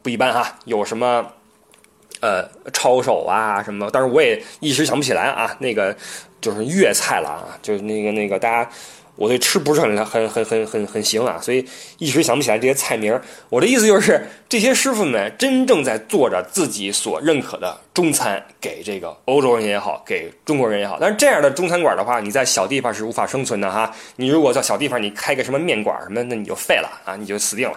[0.00, 1.26] 不一般哈，有什么
[2.20, 5.96] 呃抄手啊什么，但是我也一时想不起来啊，那个
[6.40, 8.70] 就是粤菜了啊，就是那个那个大家。
[9.18, 11.66] 我对吃不是很很很很很很行啊，所以
[11.98, 13.20] 一时想不起来这些菜名。
[13.48, 20.98] 我的意思就是，这些师傅们真正在做着自己所认可的中餐，给这个欧洲人也好，给中国人也好。
[21.00, 23.92] 但是这样的中餐馆的话，你在小地方是无法生存的哈。
[24.14, 27.76] 你如果在小地方，你开个什么面馆什么，那你就废了啊，你就死定了。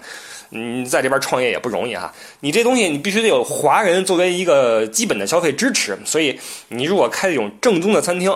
[0.49, 2.13] 你在这边创业也不容易哈。
[2.41, 8.31] 你这东西你必须得有华人作为一个基本的消费支持，所以你如果开这种正宗的餐厅。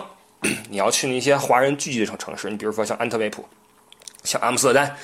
[0.69, 3.45] 你要去那些华人聚集的城城市，你比如说像安特卫普、
[4.23, 4.95] 像阿姆斯特丹、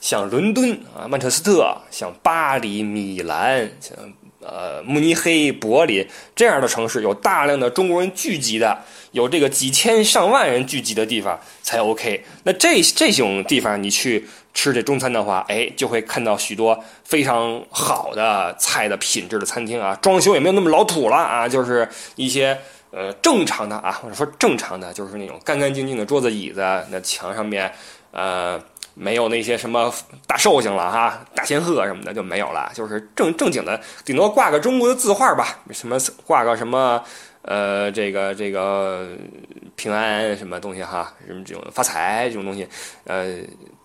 [0.00, 3.96] 像伦敦啊、曼彻斯特、像巴黎、米兰、像
[4.40, 6.06] 呃慕尼黑、柏林
[6.36, 8.78] 这样的城市，有大量的中国人聚集的，
[9.12, 12.24] 有这个几千上万人聚集的地方才 OK。
[12.44, 22.58] 那这这种地方你去吃这中餐的话，哎，就会看到许多非常好的菜的品质的餐厅啊，装修也没有那么老土了啊，就是一些。
[22.90, 27.70] 呃，正常的啊，或者说正常的，就是那种干干净净的桌子椅子，那墙上面，
[28.12, 28.58] 呃，
[28.94, 29.92] 没有那些什么
[30.26, 37.04] 大寿星了哈，大仙鹤什么的就没有了，就是正正经的，顶多挂个中国的字画吧，什么挂个什么，
[37.42, 39.08] 呃，这个这个
[39.76, 42.66] 平安什么东西哈，什么这种发财这种东西，
[43.04, 43.36] 呃，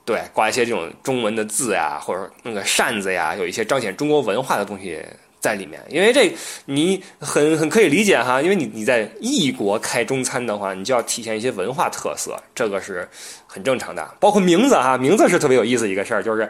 [0.06, 5.06] 对，挂一些这种中文的字呀，或者那个扇子呀，有一些彰显中国文化的东西。
[5.43, 6.34] 在里面，因为这
[6.67, 13.06] 你很很可以理解哈，因为你你在异国开中餐的话，你就要体现一些文化特色，这个是
[13.45, 14.10] 很正常的。
[14.21, 16.49] 包括名字哈，名字是特别有意思一个事儿，就是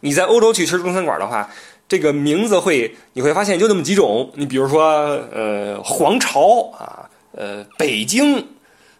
[0.00, 1.46] 你在欧洲去吃中餐馆的话，
[1.86, 4.82] 这个名字会你会发现就那么几种，你比如说
[5.30, 7.04] 呃皇朝啊，
[7.36, 8.48] 呃北京、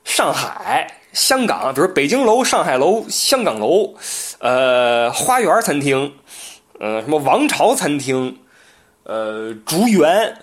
[0.04, 3.94] 上海、香港，比如北京楼、上海楼、香港楼，
[4.40, 6.12] 呃花园餐厅，
[6.78, 8.36] 呃什么王朝餐厅。
[9.04, 10.36] 呃，竹园，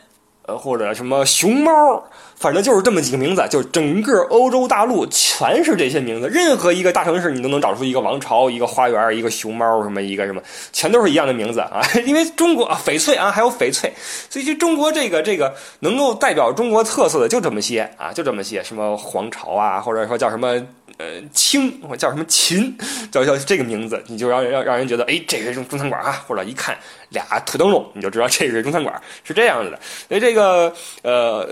[0.46, 2.04] 呃，或者什么熊猫，
[2.40, 6.30] 反正就是这么几个名字，就整个欧洲大陆全是这些名字。
[6.30, 11.82] 任何一个大城市，你都能找出一个王朝、一个花园、一个熊猫，什么一个什么，全都是一样的名字啊。
[12.08, 13.94] 因为中国啊，翡翠啊，还有翡翠，
[14.30, 20.66] 所以就中国这个这个能够代表中国特色的就这么些啊，就这么些，什么皇朝啊，或者说叫什么。
[20.98, 22.78] 呃，清叫什么秦，
[23.10, 29.80] 叫叫这个名字，你就让让让人觉得，哎，这是中餐馆啊，或者一看俩土灯笼，你就知道这是中餐馆，是这样子的。
[30.10, 30.74] 所以这个
[31.04, 31.48] 呃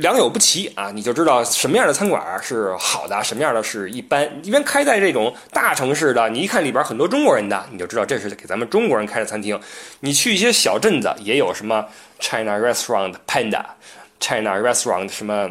[0.00, 4.28] 良莠不齐啊，你就知道什么样的餐馆是好的，什么样的是一般。
[4.42, 9.60] 一般开在这种大城市的，你一看里边很多中国人的，你就知道这是给咱们中国人开的餐厅。
[10.00, 11.84] 你去一些小镇子，也有什么
[12.18, 15.50] China Restaurant Panda，China Restaurant 什么。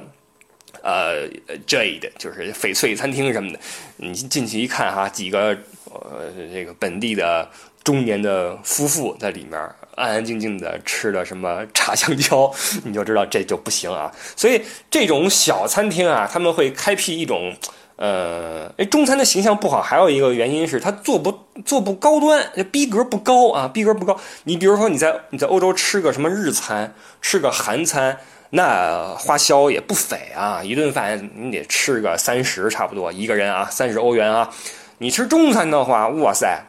[0.83, 1.27] 呃
[1.67, 3.59] ，Jade 就是翡翠餐厅什么的，
[3.97, 7.49] 你进去一看哈，几个呃这个本地的
[7.87, 9.57] 中年的夫妇在里面
[9.95, 12.51] 安安静静的吃的什么炸香蕉，
[12.83, 14.11] 你就知道这就不行啊。
[14.35, 17.55] 所以这种小餐厅啊，他们会开辟一种
[17.95, 24.19] 呃，哎，中餐的形象不好，还有一个原因是它做不做不高端，逼格不高啊，逼格不高。
[24.43, 28.17] 你比如说你在你在欧洲吃个什么日餐，吃个韩餐。
[28.49, 34.49] 那花销也不菲啊，一顿饭你得吃个三十差不多一个人啊，三十欧元啊。
[34.97, 36.61] 你吃中餐的话，哇塞，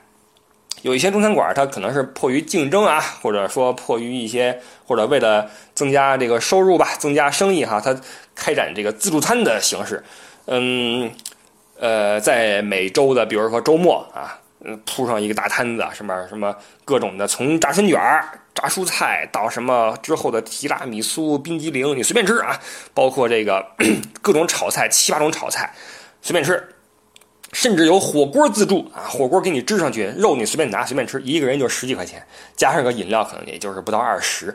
[0.82, 7.94] 有一些中餐馆它可能是迫于竞争啊，或者说迫于一些或者为了增加这个收入吧，增加生意哈，它
[8.34, 10.04] 开展这个自助餐的形式。
[10.46, 11.10] 嗯，
[11.78, 14.40] 呃，在每周的比如说周末啊。
[14.84, 17.96] 铺上一个大摊子，什么什么各种的，从炸春卷、
[18.52, 22.58] 炸蔬菜到什么之后的提拉米苏、冰激凌，你随便吃啊。
[22.92, 23.64] 包括这个
[24.20, 25.72] 各种炒菜，七八种炒菜，
[26.20, 26.68] 随便吃。
[27.52, 32.22] 甚至有火锅自助啊，火锅给你支上去，肉你随便拿随便吃，一个人就十几块钱，
[32.56, 34.54] 加上个饮料可能也就是不到二十。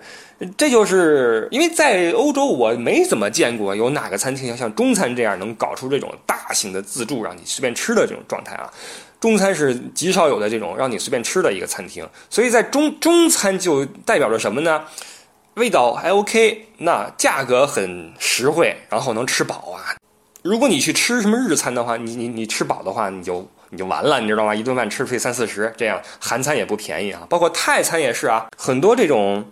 [0.58, 8.70] 这就是因为在欧洲我没怎么见过有哪个餐厅要像中餐这样能搞出这种大型的自助让你随便吃的这种状态啊。
[9.20, 14.84] 中餐是极少有的这种让你随便吃的一个餐厅，所以在中中餐就代表着什么呢？
[15.56, 19.96] 味道还 OK，那价格很实惠，然后能吃饱啊。
[20.44, 24.54] 如果你去吃什么日餐的话，你你你吃饱的话，你就你就完了，你知道吗？
[24.54, 28.48] 一顿饭吃费三四十，这样韩餐也不便宜啊，包括泰餐也是啊。
[28.58, 29.46] 很多这种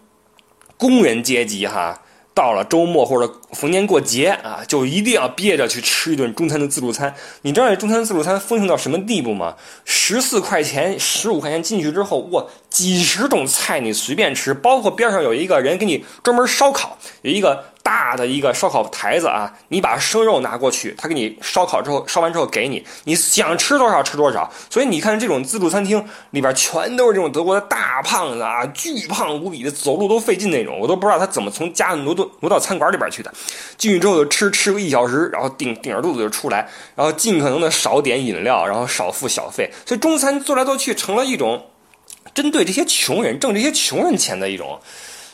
[0.76, 1.98] 工人阶级哈，
[2.34, 7.16] 到了周末或者逢年过节啊，就一定要憋着去吃一顿中餐的自助餐。
[7.44, 9.56] 你知道这中餐自助餐丰盛到什么地步吗？
[9.86, 17.64] 十四块钱、十五块钱进去之后，哇，几十种菜你随便吃，包括边上有一个人给你专门烧烤，有一个。
[17.84, 24.48] 大的一个烧烤台子啊，你把生肉拿过去，他给你烧烤之后，烧完之后给你，你想吃多少吃多少。
[24.70, 33.34] 所以你看这种自助餐厅里边全都是这种德国的大胖子啊，巨胖无比的，走路都费劲那种，我都不知道他怎么从家挪到挪到餐馆里边去的。
[33.80, 39.72] 进去之后就吃吃个一小时，然后顶顶着肚子就出来，然后尽可能的少点饮料，然后少付小费。
[39.88, 41.66] 所以中餐做来做去成了一种
[42.34, 44.80] 针对这些穷人挣这些穷人钱的一种。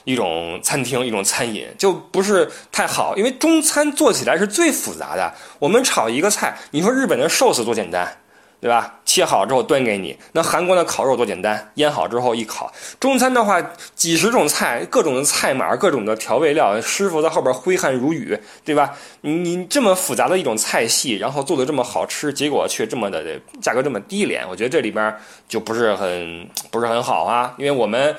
[0.03, 5.33] 一种餐厅，一种餐饮就不是太好，因为中餐做起来是最复杂的。
[5.59, 8.17] 我们炒一个菜，你说日本的寿司多简单，
[8.59, 8.99] 对吧？
[9.05, 10.17] 切好之后端给你。
[10.31, 12.71] 那韩国的烤肉多简单，腌好之后一烤。
[12.99, 13.61] 中餐的话，
[13.95, 18.95] 几十种菜，各种的菜码，各种的调味料，师傅在后边挥汗如雨，对吧？
[19.21, 25.15] 你你这么复杂的一种菜系，然后做的这么好吃，结果却这么的价格这么低廉，我觉得这里边
[25.47, 28.15] 就不是很不是很好啊，因为我们。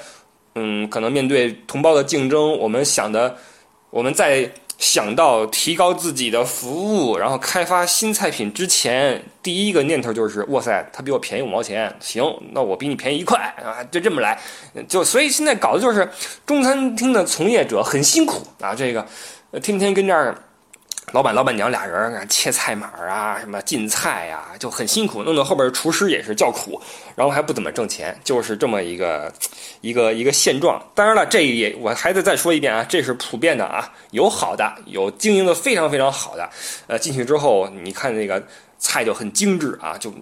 [0.60, 3.36] 嗯，可能面对同胞的竞争，我们想的，
[3.90, 14.38] 我们在想到提高自己的服务，然后开发新菜品之前，第一个念头就是，哇塞，他比我便宜五毛钱，行，那我比你便宜一块啊，就这么来，
[14.88, 16.08] 就所以现在搞的就是
[16.46, 19.06] 中餐厅的从业者很辛苦啊，这个
[19.60, 20.34] 天天跟这儿。
[21.12, 26.80] 老板、老板娘俩人啊，切菜码啊，什么进菜呀，就很辛苦，弄到后边厨师也是叫苦，
[27.14, 29.32] 然后还不怎么挣钱，就是这么一个
[29.80, 30.82] 一个一个现状。
[30.94, 36.48] 当然了，这也我还得再说一遍啊，这是普遍的啊，有好的，有经营的非常非常好的，
[36.86, 38.42] 呃，进去之后你看那个
[38.78, 40.12] 菜就很精致啊，就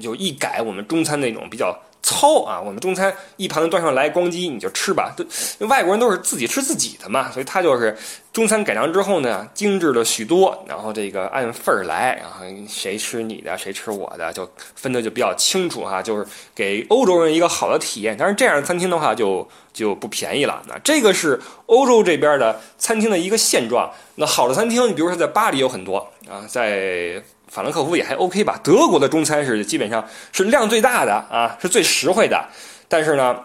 [0.00, 1.76] 就一改我们中餐那种比较。
[2.06, 2.60] 糙啊！
[2.64, 5.12] 我们中餐一盘子端上来，咣叽你就吃吧。
[5.16, 5.26] 都
[5.66, 7.98] 外国人都是自己吃自己的嘛，所以他就是
[8.32, 10.56] 中餐改良之后呢，精致了许多。
[10.68, 16.00] 然后这个按份儿来，然后谁吃你的，谁吃我的，就分的就比较清楚哈。
[16.00, 18.16] 就是给欧洲人一个好的体验。
[18.16, 20.62] 但是这样的餐厅的话，就就不便宜了。
[20.68, 23.90] 那这个是欧洲这边的餐厅的一个现状。
[24.14, 27.20] 那好的餐厅，你比如说在巴黎有很多啊，在。
[27.48, 32.44] 法兰克福也还 OK 吧，德国的中餐是基本上是量最大的啊，是最实惠的，
[32.88, 33.36] 但是呢，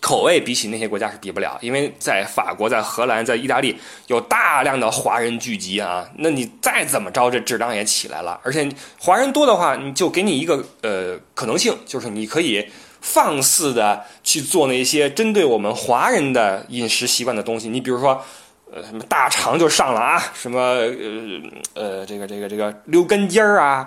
[0.00, 12.68] 口味比起那些国家是比不了，因为在法国、在荷兰、在意大利有大量的华人聚集啊，那你再怎么着，这质量也起来了，而且华人多的话，你就给你一个呃可能性，就是你可以
[13.00, 18.22] 放肆的去做那些针对我们华人的饮食习惯的东西，你比如说。
[18.74, 20.18] 呃，什么大肠就上了啊？
[20.32, 20.88] 什么呃
[21.74, 23.86] 呃，这个这个这个溜根尖儿啊，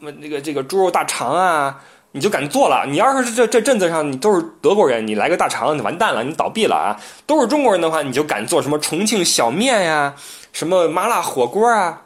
[0.00, 1.80] 那个这个猪肉大肠啊，
[2.12, 2.84] 你就敢做了？
[2.86, 7.00] 你要是这这镇子上你都是德国人，你来个大肠，你完蛋了，你倒闭了啊！
[7.24, 10.14] 都是中国人的话，你就敢做什么重庆小面呀，
[10.52, 12.02] 什么麻辣火锅啊？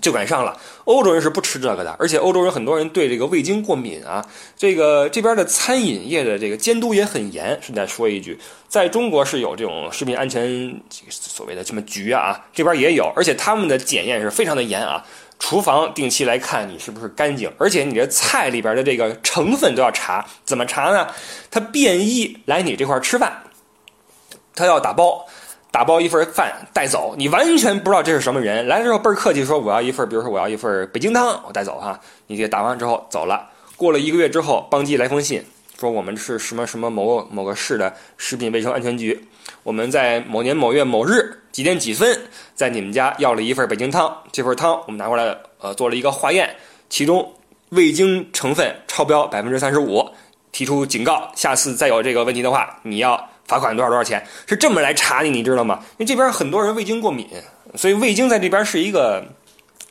[0.00, 4.24] 就赶上了，欧洲人是不吃这个的，而且欧洲人很多人对这个味精过敏啊。
[4.56, 7.58] 这个这边的餐饮业的这个监督也很严。
[7.60, 10.80] 顺带说一句，在中国是有这种食品安全
[11.10, 15.04] 所谓的什么局啊，这边也有，而且他们的检验是非常的严啊。
[15.40, 20.24] 厨房定期来看你是不是干净，而且你这菜里边的这个成分都要查。
[20.44, 21.08] 怎么查呢？
[21.50, 23.42] 他便衣来你这块吃饭，
[24.54, 25.26] 他要打包。
[25.70, 28.66] 打包一份饭带走，你完全不知道这是什么人。
[28.66, 32.00] 来了之后倍儿客气，说我要一份，比如说我要一份北京汤，我带走哈。
[32.26, 33.48] 你给打完之后走了。
[33.76, 35.44] 过了一个月之后，邦基来封信，
[35.78, 39.28] 说我们是什么什么某某个市的食品卫生安全局，
[39.62, 42.18] 我们在某年某月某日几点几分
[42.54, 46.56] 在你们家要了一份北京汤，这份汤我们拿过来呃做了一个化验，
[46.88, 47.30] 其中
[47.68, 50.08] 味精成分超标百分之三十五，
[50.50, 53.28] 提出警告，下次再有这个问题的话，你要。
[53.48, 54.24] 罚款多少多少钱？
[54.46, 55.80] 是这么来查你，你知道吗？
[55.92, 57.26] 因为这边很多人味精过敏，
[57.74, 59.24] 所以味精在这边是一个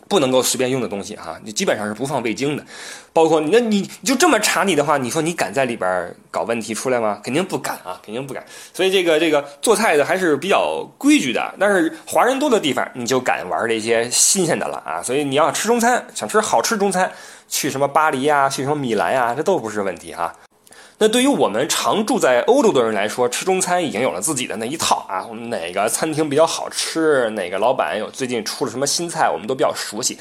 [0.07, 2.63] 不能够随便用的东西哈，你基本上是不放味精的，
[3.11, 7.19] 包括那你就这么查你的话，你说你敢在里边搞问题出来吗？
[7.23, 8.45] 肯定不敢啊，肯定不敢。
[8.73, 15.01] 所以这个这个做菜的还是比较规矩的，但是华人多的地方，你就敢玩这些新鲜的了啊。
[15.01, 17.11] 所以你要吃中餐，想吃好吃中餐，
[17.49, 20.33] 去什么巴黎呀，去什么米兰呀，这都不是问题哈。
[20.99, 25.23] 那对于我们常住在欧洲的人来说，吃中餐已经有了自己的那一套啊。
[25.29, 30.17] 我们哪个餐厅比较好吃，哪个老板有最近出了什么新菜，我们都比较熟悉。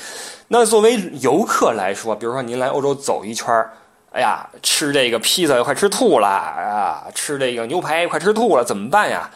[0.49, 3.73] 那作为游客来说，比如说您来欧洲走一圈儿，
[4.13, 9.31] 哎呀，吃这个披萨快吃吐了啊，吃这个牛排快吃吐了，怎么办呀？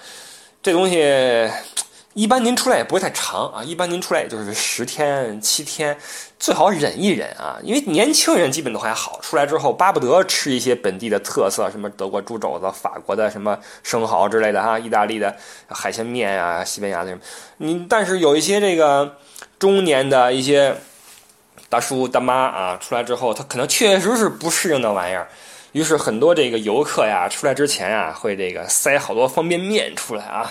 [0.63, 1.51] 这东西。
[2.15, 5.97] 一般您出来也不会太长啊，一般您出来也就是十天七天，
[6.41, 15.37] 最好忍一忍啊，因为年轻人基本都还好，出来之后巴不得吃一些本地的特色，什么德国猪肘子、法国的什么生蚝之类的哈，意大利的
[15.69, 17.21] 海鲜面啊，西班牙的什么，
[17.59, 19.17] 你但是有一些这个
[19.59, 20.75] 中年的一些
[21.69, 25.29] 大叔大妈啊，出来之后他可能确实是不适应那玩意儿，
[25.73, 30.51] 于是很多这个游客呀，出来之前啊，会这个塞好多方便面出来啊。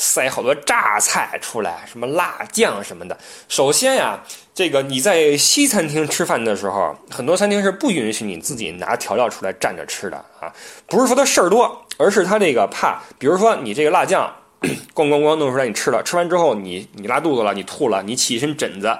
[0.00, 3.18] 塞好多榨菜出来，什么辣酱什么的。
[3.48, 4.22] 首先呀，
[4.58, 10.52] 这个你在西餐厅吃饭的时候，很多餐厅是不允许你自己拿调料出来蘸着吃的啊。
[10.88, 14.34] 不是说他事儿多，而是他这个怕，比如说你这个辣酱，
[14.92, 18.98] 咣咣咣弄出来你吃了，吃完之后你你拉肚子了，你吐了，你起一身疹子，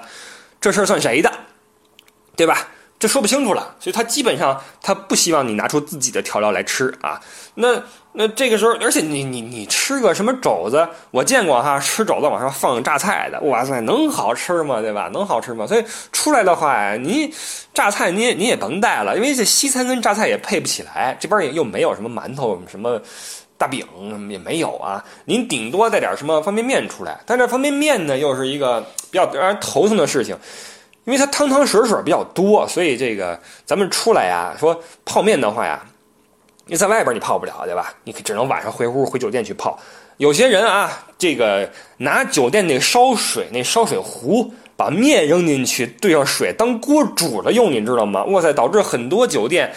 [0.61, 1.29] 这事儿算谁的？
[2.37, 2.69] 对吧？
[2.99, 7.17] 这说不清楚了，所以他基本上他不希望你拿出自己的调料来吃啊。
[7.55, 7.81] 那
[8.11, 14.81] 那这个时候，而且你你你吃个什么肘子，我见过哈，吃肘子往上放榨菜的，哇塞，能好吃吗？
[14.81, 15.09] 对吧？
[15.13, 15.65] 能好吃吗？
[15.65, 17.31] 所以出来的话您，
[17.73, 23.01] 榨菜你也你也甭带了，因为这西餐跟榨菜也配不起来，这边也又没有什么馒头什么
[23.57, 23.87] 大饼
[24.29, 25.01] 也没有啊。
[25.23, 30.37] 您顶多带点什么方便面出来，但这方便面呢，又是一个比较让人头疼的事情。
[31.09, 35.83] 因为它汤汤水水比较多，所以这个咱们出来呀，说泡面的话呀，
[36.67, 37.91] 你在外边你泡不了，对吧？
[38.03, 39.79] 你只能晚上回屋回酒店去泡。
[40.17, 44.53] 有些人啊，这个拿酒店那烧水那烧水壶。
[44.79, 48.23] 把面扔进去，兑上水当锅煮了用，你知道吗？
[48.23, 49.69] 哇塞，导致很多酒店，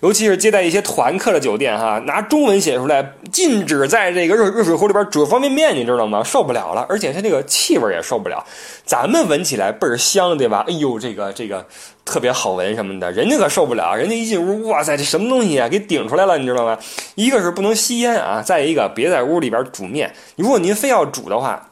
[0.00, 6.22] 尤其是接待一些团客的酒店，哈，拿中文写出来禁止在这个热热水壶里边煮方便面，你知道吗？
[6.22, 8.44] 受不了了，而且它这个气味也受不了。
[8.84, 10.62] 咱们闻起来倍儿香，对吧？
[10.68, 11.66] 哎呦，这个这个
[12.04, 15.66] 特别好闻什么的，人家可受不了，人家一进屋，哇塞，这什么东西啊？
[15.70, 16.76] 给顶出来了，你知道吗？
[17.14, 20.12] 一个是不能吸烟啊，再一个别在屋里边煮面。
[20.36, 21.69] 如果您非要煮的话。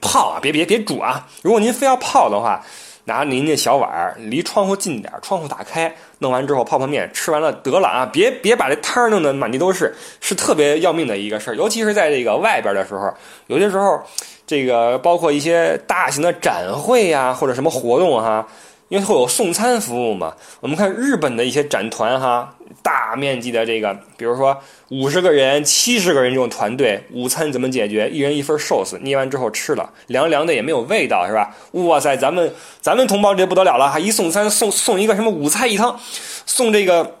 [0.00, 1.26] 泡啊，别别别煮啊！
[1.42, 2.64] 如果您非要泡的话，
[3.04, 8.08] 拿您那小碗儿，离窗户近点儿，窗户打开，弄完之后泡泡面，吃完了得了啊！
[8.12, 11.54] 别别把这汤儿弄得满地都是，是特别要命的一个事儿。
[11.54, 13.12] 尤其是在这个外边的时候，
[13.46, 14.00] 有些时候，
[14.46, 18.46] 这个包括一些大型的展会呀，或者什么活动哈。
[18.88, 24.58] 因为会有送餐服务嘛，我们看日本的一些展团哈，大面积的这个，比如说
[24.88, 28.08] 五十个人、七十个人这种团队，午餐怎么解决？
[28.08, 31.54] 一人一份寿司，捏完之后吃了，凉凉的也没有味道，是吧？
[31.72, 36.00] 哇塞，咱们咱们同胞这不得了了哈，一送餐送送一个什么五菜一汤，
[36.46, 37.18] 送这个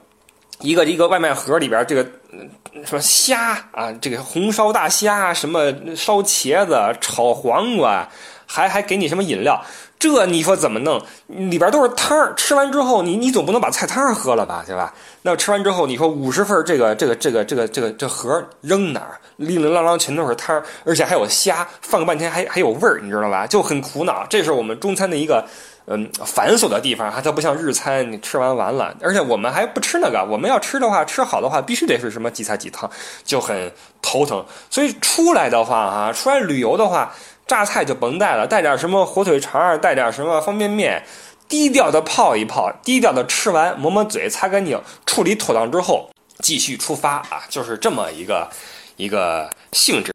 [0.60, 2.02] 一个一个外卖盒里边这个
[2.86, 8.08] 什么虾啊，这个红烧大虾，什么烧茄子、炒黄瓜，
[8.46, 9.62] 还还给你什么饮料。
[9.98, 11.02] 这你说怎么弄？
[11.26, 14.94] 里边都是汤儿，吃完之后你你总不能把菜汤喝了吧，对吧？
[15.22, 19.18] 那吃完之后你说五十份这个这个这个这个这个这盒扔哪儿？
[19.36, 23.46] 零零啷啷全都是汤儿，而且还有虾，放半天还还有味儿，你知道吧？
[23.46, 24.24] 就很苦恼。
[24.30, 25.44] 这是我们中餐的一个
[25.86, 28.94] 嗯繁琐的地方，它不像日餐，你吃完完了。
[29.02, 32.88] 而且我们还不吃那个，我们要吃的话，吃好的话必须得是什么几菜几汤，
[33.24, 34.44] 就很头疼。
[34.70, 37.12] 所以出来的话啊，出来旅游的话。
[37.48, 41.02] 榨菜就甭带了，带点什么火腿肠，带点什么方便面，
[41.48, 48.48] 低调的泡一泡，低调的吃完，抹抹嘴，擦干净，处理妥当之后，继续出发啊，就是这么一个
[48.96, 50.12] 一个性质。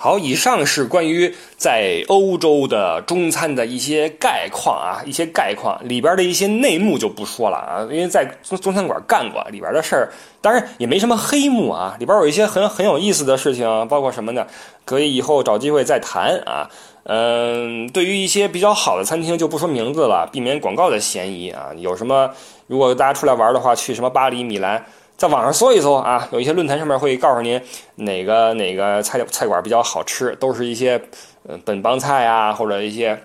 [0.00, 14.46] 好，以上是关于在欧洲的中餐的一些概况啊，一些概况里边的一些内幕就不说了啊，因为在中中餐馆干过里边的事儿，当然也没什么黑幕啊，里边有一些很很有意思的事情，包括什么呢？
[14.84, 16.70] 可以以后找机会再谈啊。
[17.02, 21.70] 嗯，对于一些比较好的餐厅就不说名字了，避免广告的嫌疑啊。
[21.76, 22.30] 有什么？
[22.68, 24.84] 如果大家出来玩的话，去什么巴黎、米兰。
[25.18, 27.60] 在网上搜一搜啊，有一些论坛上面会告诉您
[27.96, 30.92] 哪个哪个菜菜馆比较好吃，都是一些
[31.42, 33.20] 呃本帮菜啊，或者一些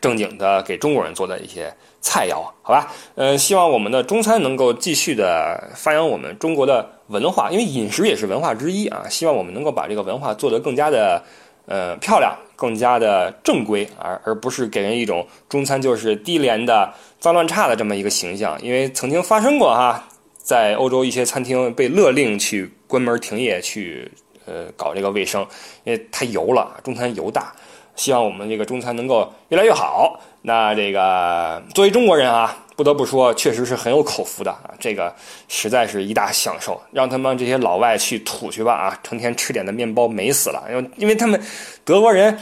[0.00, 2.90] 正经的给中国人做的一些菜肴，好吧？
[3.14, 9.04] 呃，希望我们的中餐能够继续的发扬我们中国的文化，因为饮食也是文化之一啊。
[9.10, 11.22] 希望我们能够把这个文化做得更加的
[11.66, 16.90] 呃漂亮，更加的正规，而而不是给人一种中餐就是低廉的、
[17.20, 18.58] 脏乱差的这么一个形象。
[18.62, 20.08] 因为曾经发生过哈，
[20.42, 24.10] 在欧洲一些餐厅被勒令去关门停业去
[24.44, 25.46] 呃搞这个卫生，
[25.84, 27.52] 因为太油了，中餐油大。
[27.94, 30.18] 希望我们这个中餐能够越来越好。
[30.40, 34.70] 那这个作为中国人啊，不得不说，确实是很有口福的啊。
[34.80, 35.14] 这个
[35.46, 40.64] 实在是一大享受，让他们这些老外去吐去吧啊，成天吃点的面包美死了。
[40.70, 41.40] 因为因为他们
[41.84, 42.36] 德国人，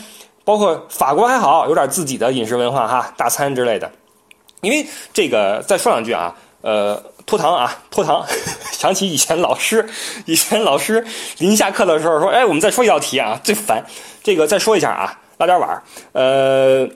[0.45, 3.91] 包括法国还好，有点自己的饮食文化哈，大餐之类的。
[4.61, 8.25] 因为这个再说两句啊，呃，拖堂啊， 拖堂，
[8.73, 9.89] 想起以前老师，
[10.27, 11.05] 以前老师
[11.39, 13.85] 临下课的时候说，哎，我们再说一道题啊，最烦。
[14.23, 15.19] 这个再说一下啊。
[15.39, 15.83] 拉点碗，
[16.13, 16.87] 呃，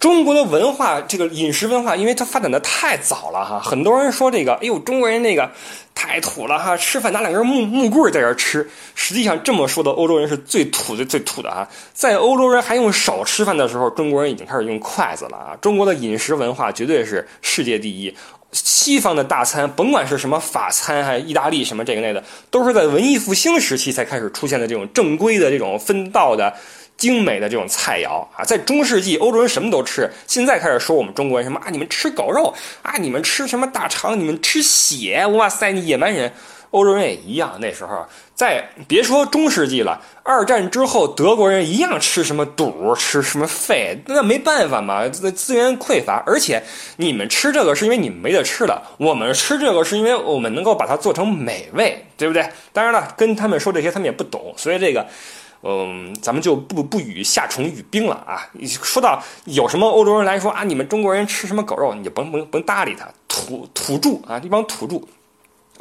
[0.00, 5.48] 中国的文化，这个饮食文化，因为它发展的太早了哈，很多人说这个，哎呦，中国人那个
[5.94, 8.68] 太土了哈，吃饭拿两根木木棍在这吃。
[8.96, 15.54] 实际上这么说的，欧洲人是最土的最土的啊，在欧洲人还用手吃饭的时候，中国人已经开始用筷子了啊。
[15.60, 18.12] 中国的饮食文化绝对是世界第一。
[18.54, 26.54] 西方的大餐，甭管是什么法餐还意大利什么这个那的，都是在文艺复兴时期才开始出现的这种正规的这种分道的。
[26.96, 30.08] 精美的这种菜肴啊，在中世纪，欧洲人什么都吃。
[30.28, 31.66] 现在开始说我们中国人什么啊？
[31.68, 32.96] 你们吃狗肉啊？
[32.98, 34.18] 你们吃什么大肠？
[34.18, 35.26] 你们吃血？
[35.26, 36.32] 哇塞，你野蛮人！
[36.74, 37.56] 欧洲人也一样。
[37.60, 38.04] 那时候，
[38.34, 46.22] 在别说中世纪了，二战之后，德国人一样吃什么肚，吃什么肺，那没办法嘛，资源匮乏。
[46.26, 46.62] 而且
[46.96, 52.44] 你们吃这个是因为你们没得吃了，我们吃这个是因为我们能够把它做成美味，对不对？
[52.72, 55.06] 当然了，跟他们说这些，他们也不懂，所以这个。
[55.66, 58.46] 嗯，咱们就不不与夏虫语冰了啊！
[58.82, 65.00] 说到有什么欧洲人来说啊，你们中国人吃什么狗肉，你就甭甭甭搭理他，土土著啊，一帮土著。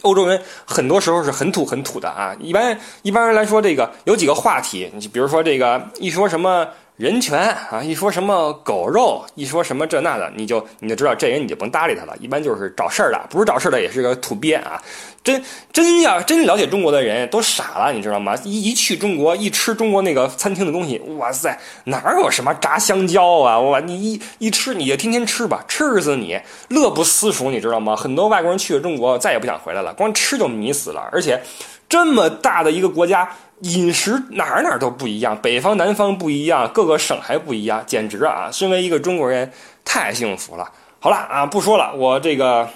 [0.01, 2.35] 欧洲人很多时候是很土很土的啊。
[2.39, 6.67] 一般一般人来说，这个有几个话题，你比如说这个一说什么。
[6.95, 7.39] 人权
[7.71, 12.15] 啊，一说什么狗肉，一说什么这那的，你就你就知道这人你就甭搭理他了。
[12.19, 14.79] 一般就是找事儿的，不是找事儿的也是个土鳖啊。
[15.23, 18.35] 真真要真了解中国的人都傻了，你知道吗？
[18.43, 23.59] 一一去中国，一吃中国那个餐厅的东西，哇塞，哪有什么炸香蕉啊？
[23.59, 27.95] 哇，你一一吃你就天天吃吧，吃死你，乐不思蜀，你知道吗？
[27.95, 31.09] 很多外国人去了中国再也不想回来了，光吃就迷死了。
[31.11, 31.41] 而且
[31.89, 33.27] 这么大的一个国家。
[33.63, 38.49] 饮食哪儿哪儿都不一样，北方南方不一样，各个省还不一样，简直啊！
[38.51, 39.49] 身为一个中国人，
[39.85, 40.69] 太幸福了。
[40.99, 42.67] 好了啊，不说了，我这个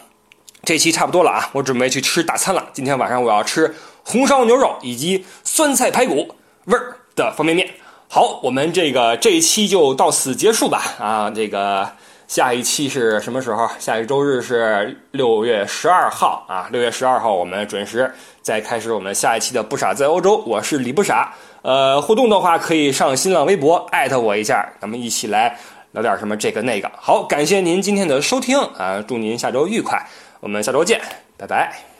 [0.63, 2.69] 这期差不多了啊，我准备去吃大餐了。
[2.71, 6.33] 今天晚上我要吃红烧牛肉以及酸菜排骨
[6.65, 7.69] 味儿的方便面。
[8.07, 10.81] 好，我们这个这一期就到此结束吧。
[10.99, 11.91] 啊，这个
[12.29, 13.69] 下一期是什么时候？
[13.77, 18.09] 下一周日是六月十二号啊，六月十二号我们准时。
[18.47, 21.33] 再开始我们下一期的不傻在欧洲，我是李不傻。
[21.63, 25.59] 呃，互动的话可以上新浪微博艾特我一下，咱们一起来
[25.91, 26.89] 聊点什么这个那个。
[26.95, 30.01] 好，感谢您今天的收听啊，祝您下周愉快，
[30.39, 31.01] 我们下周见，
[31.35, 31.96] 拜拜。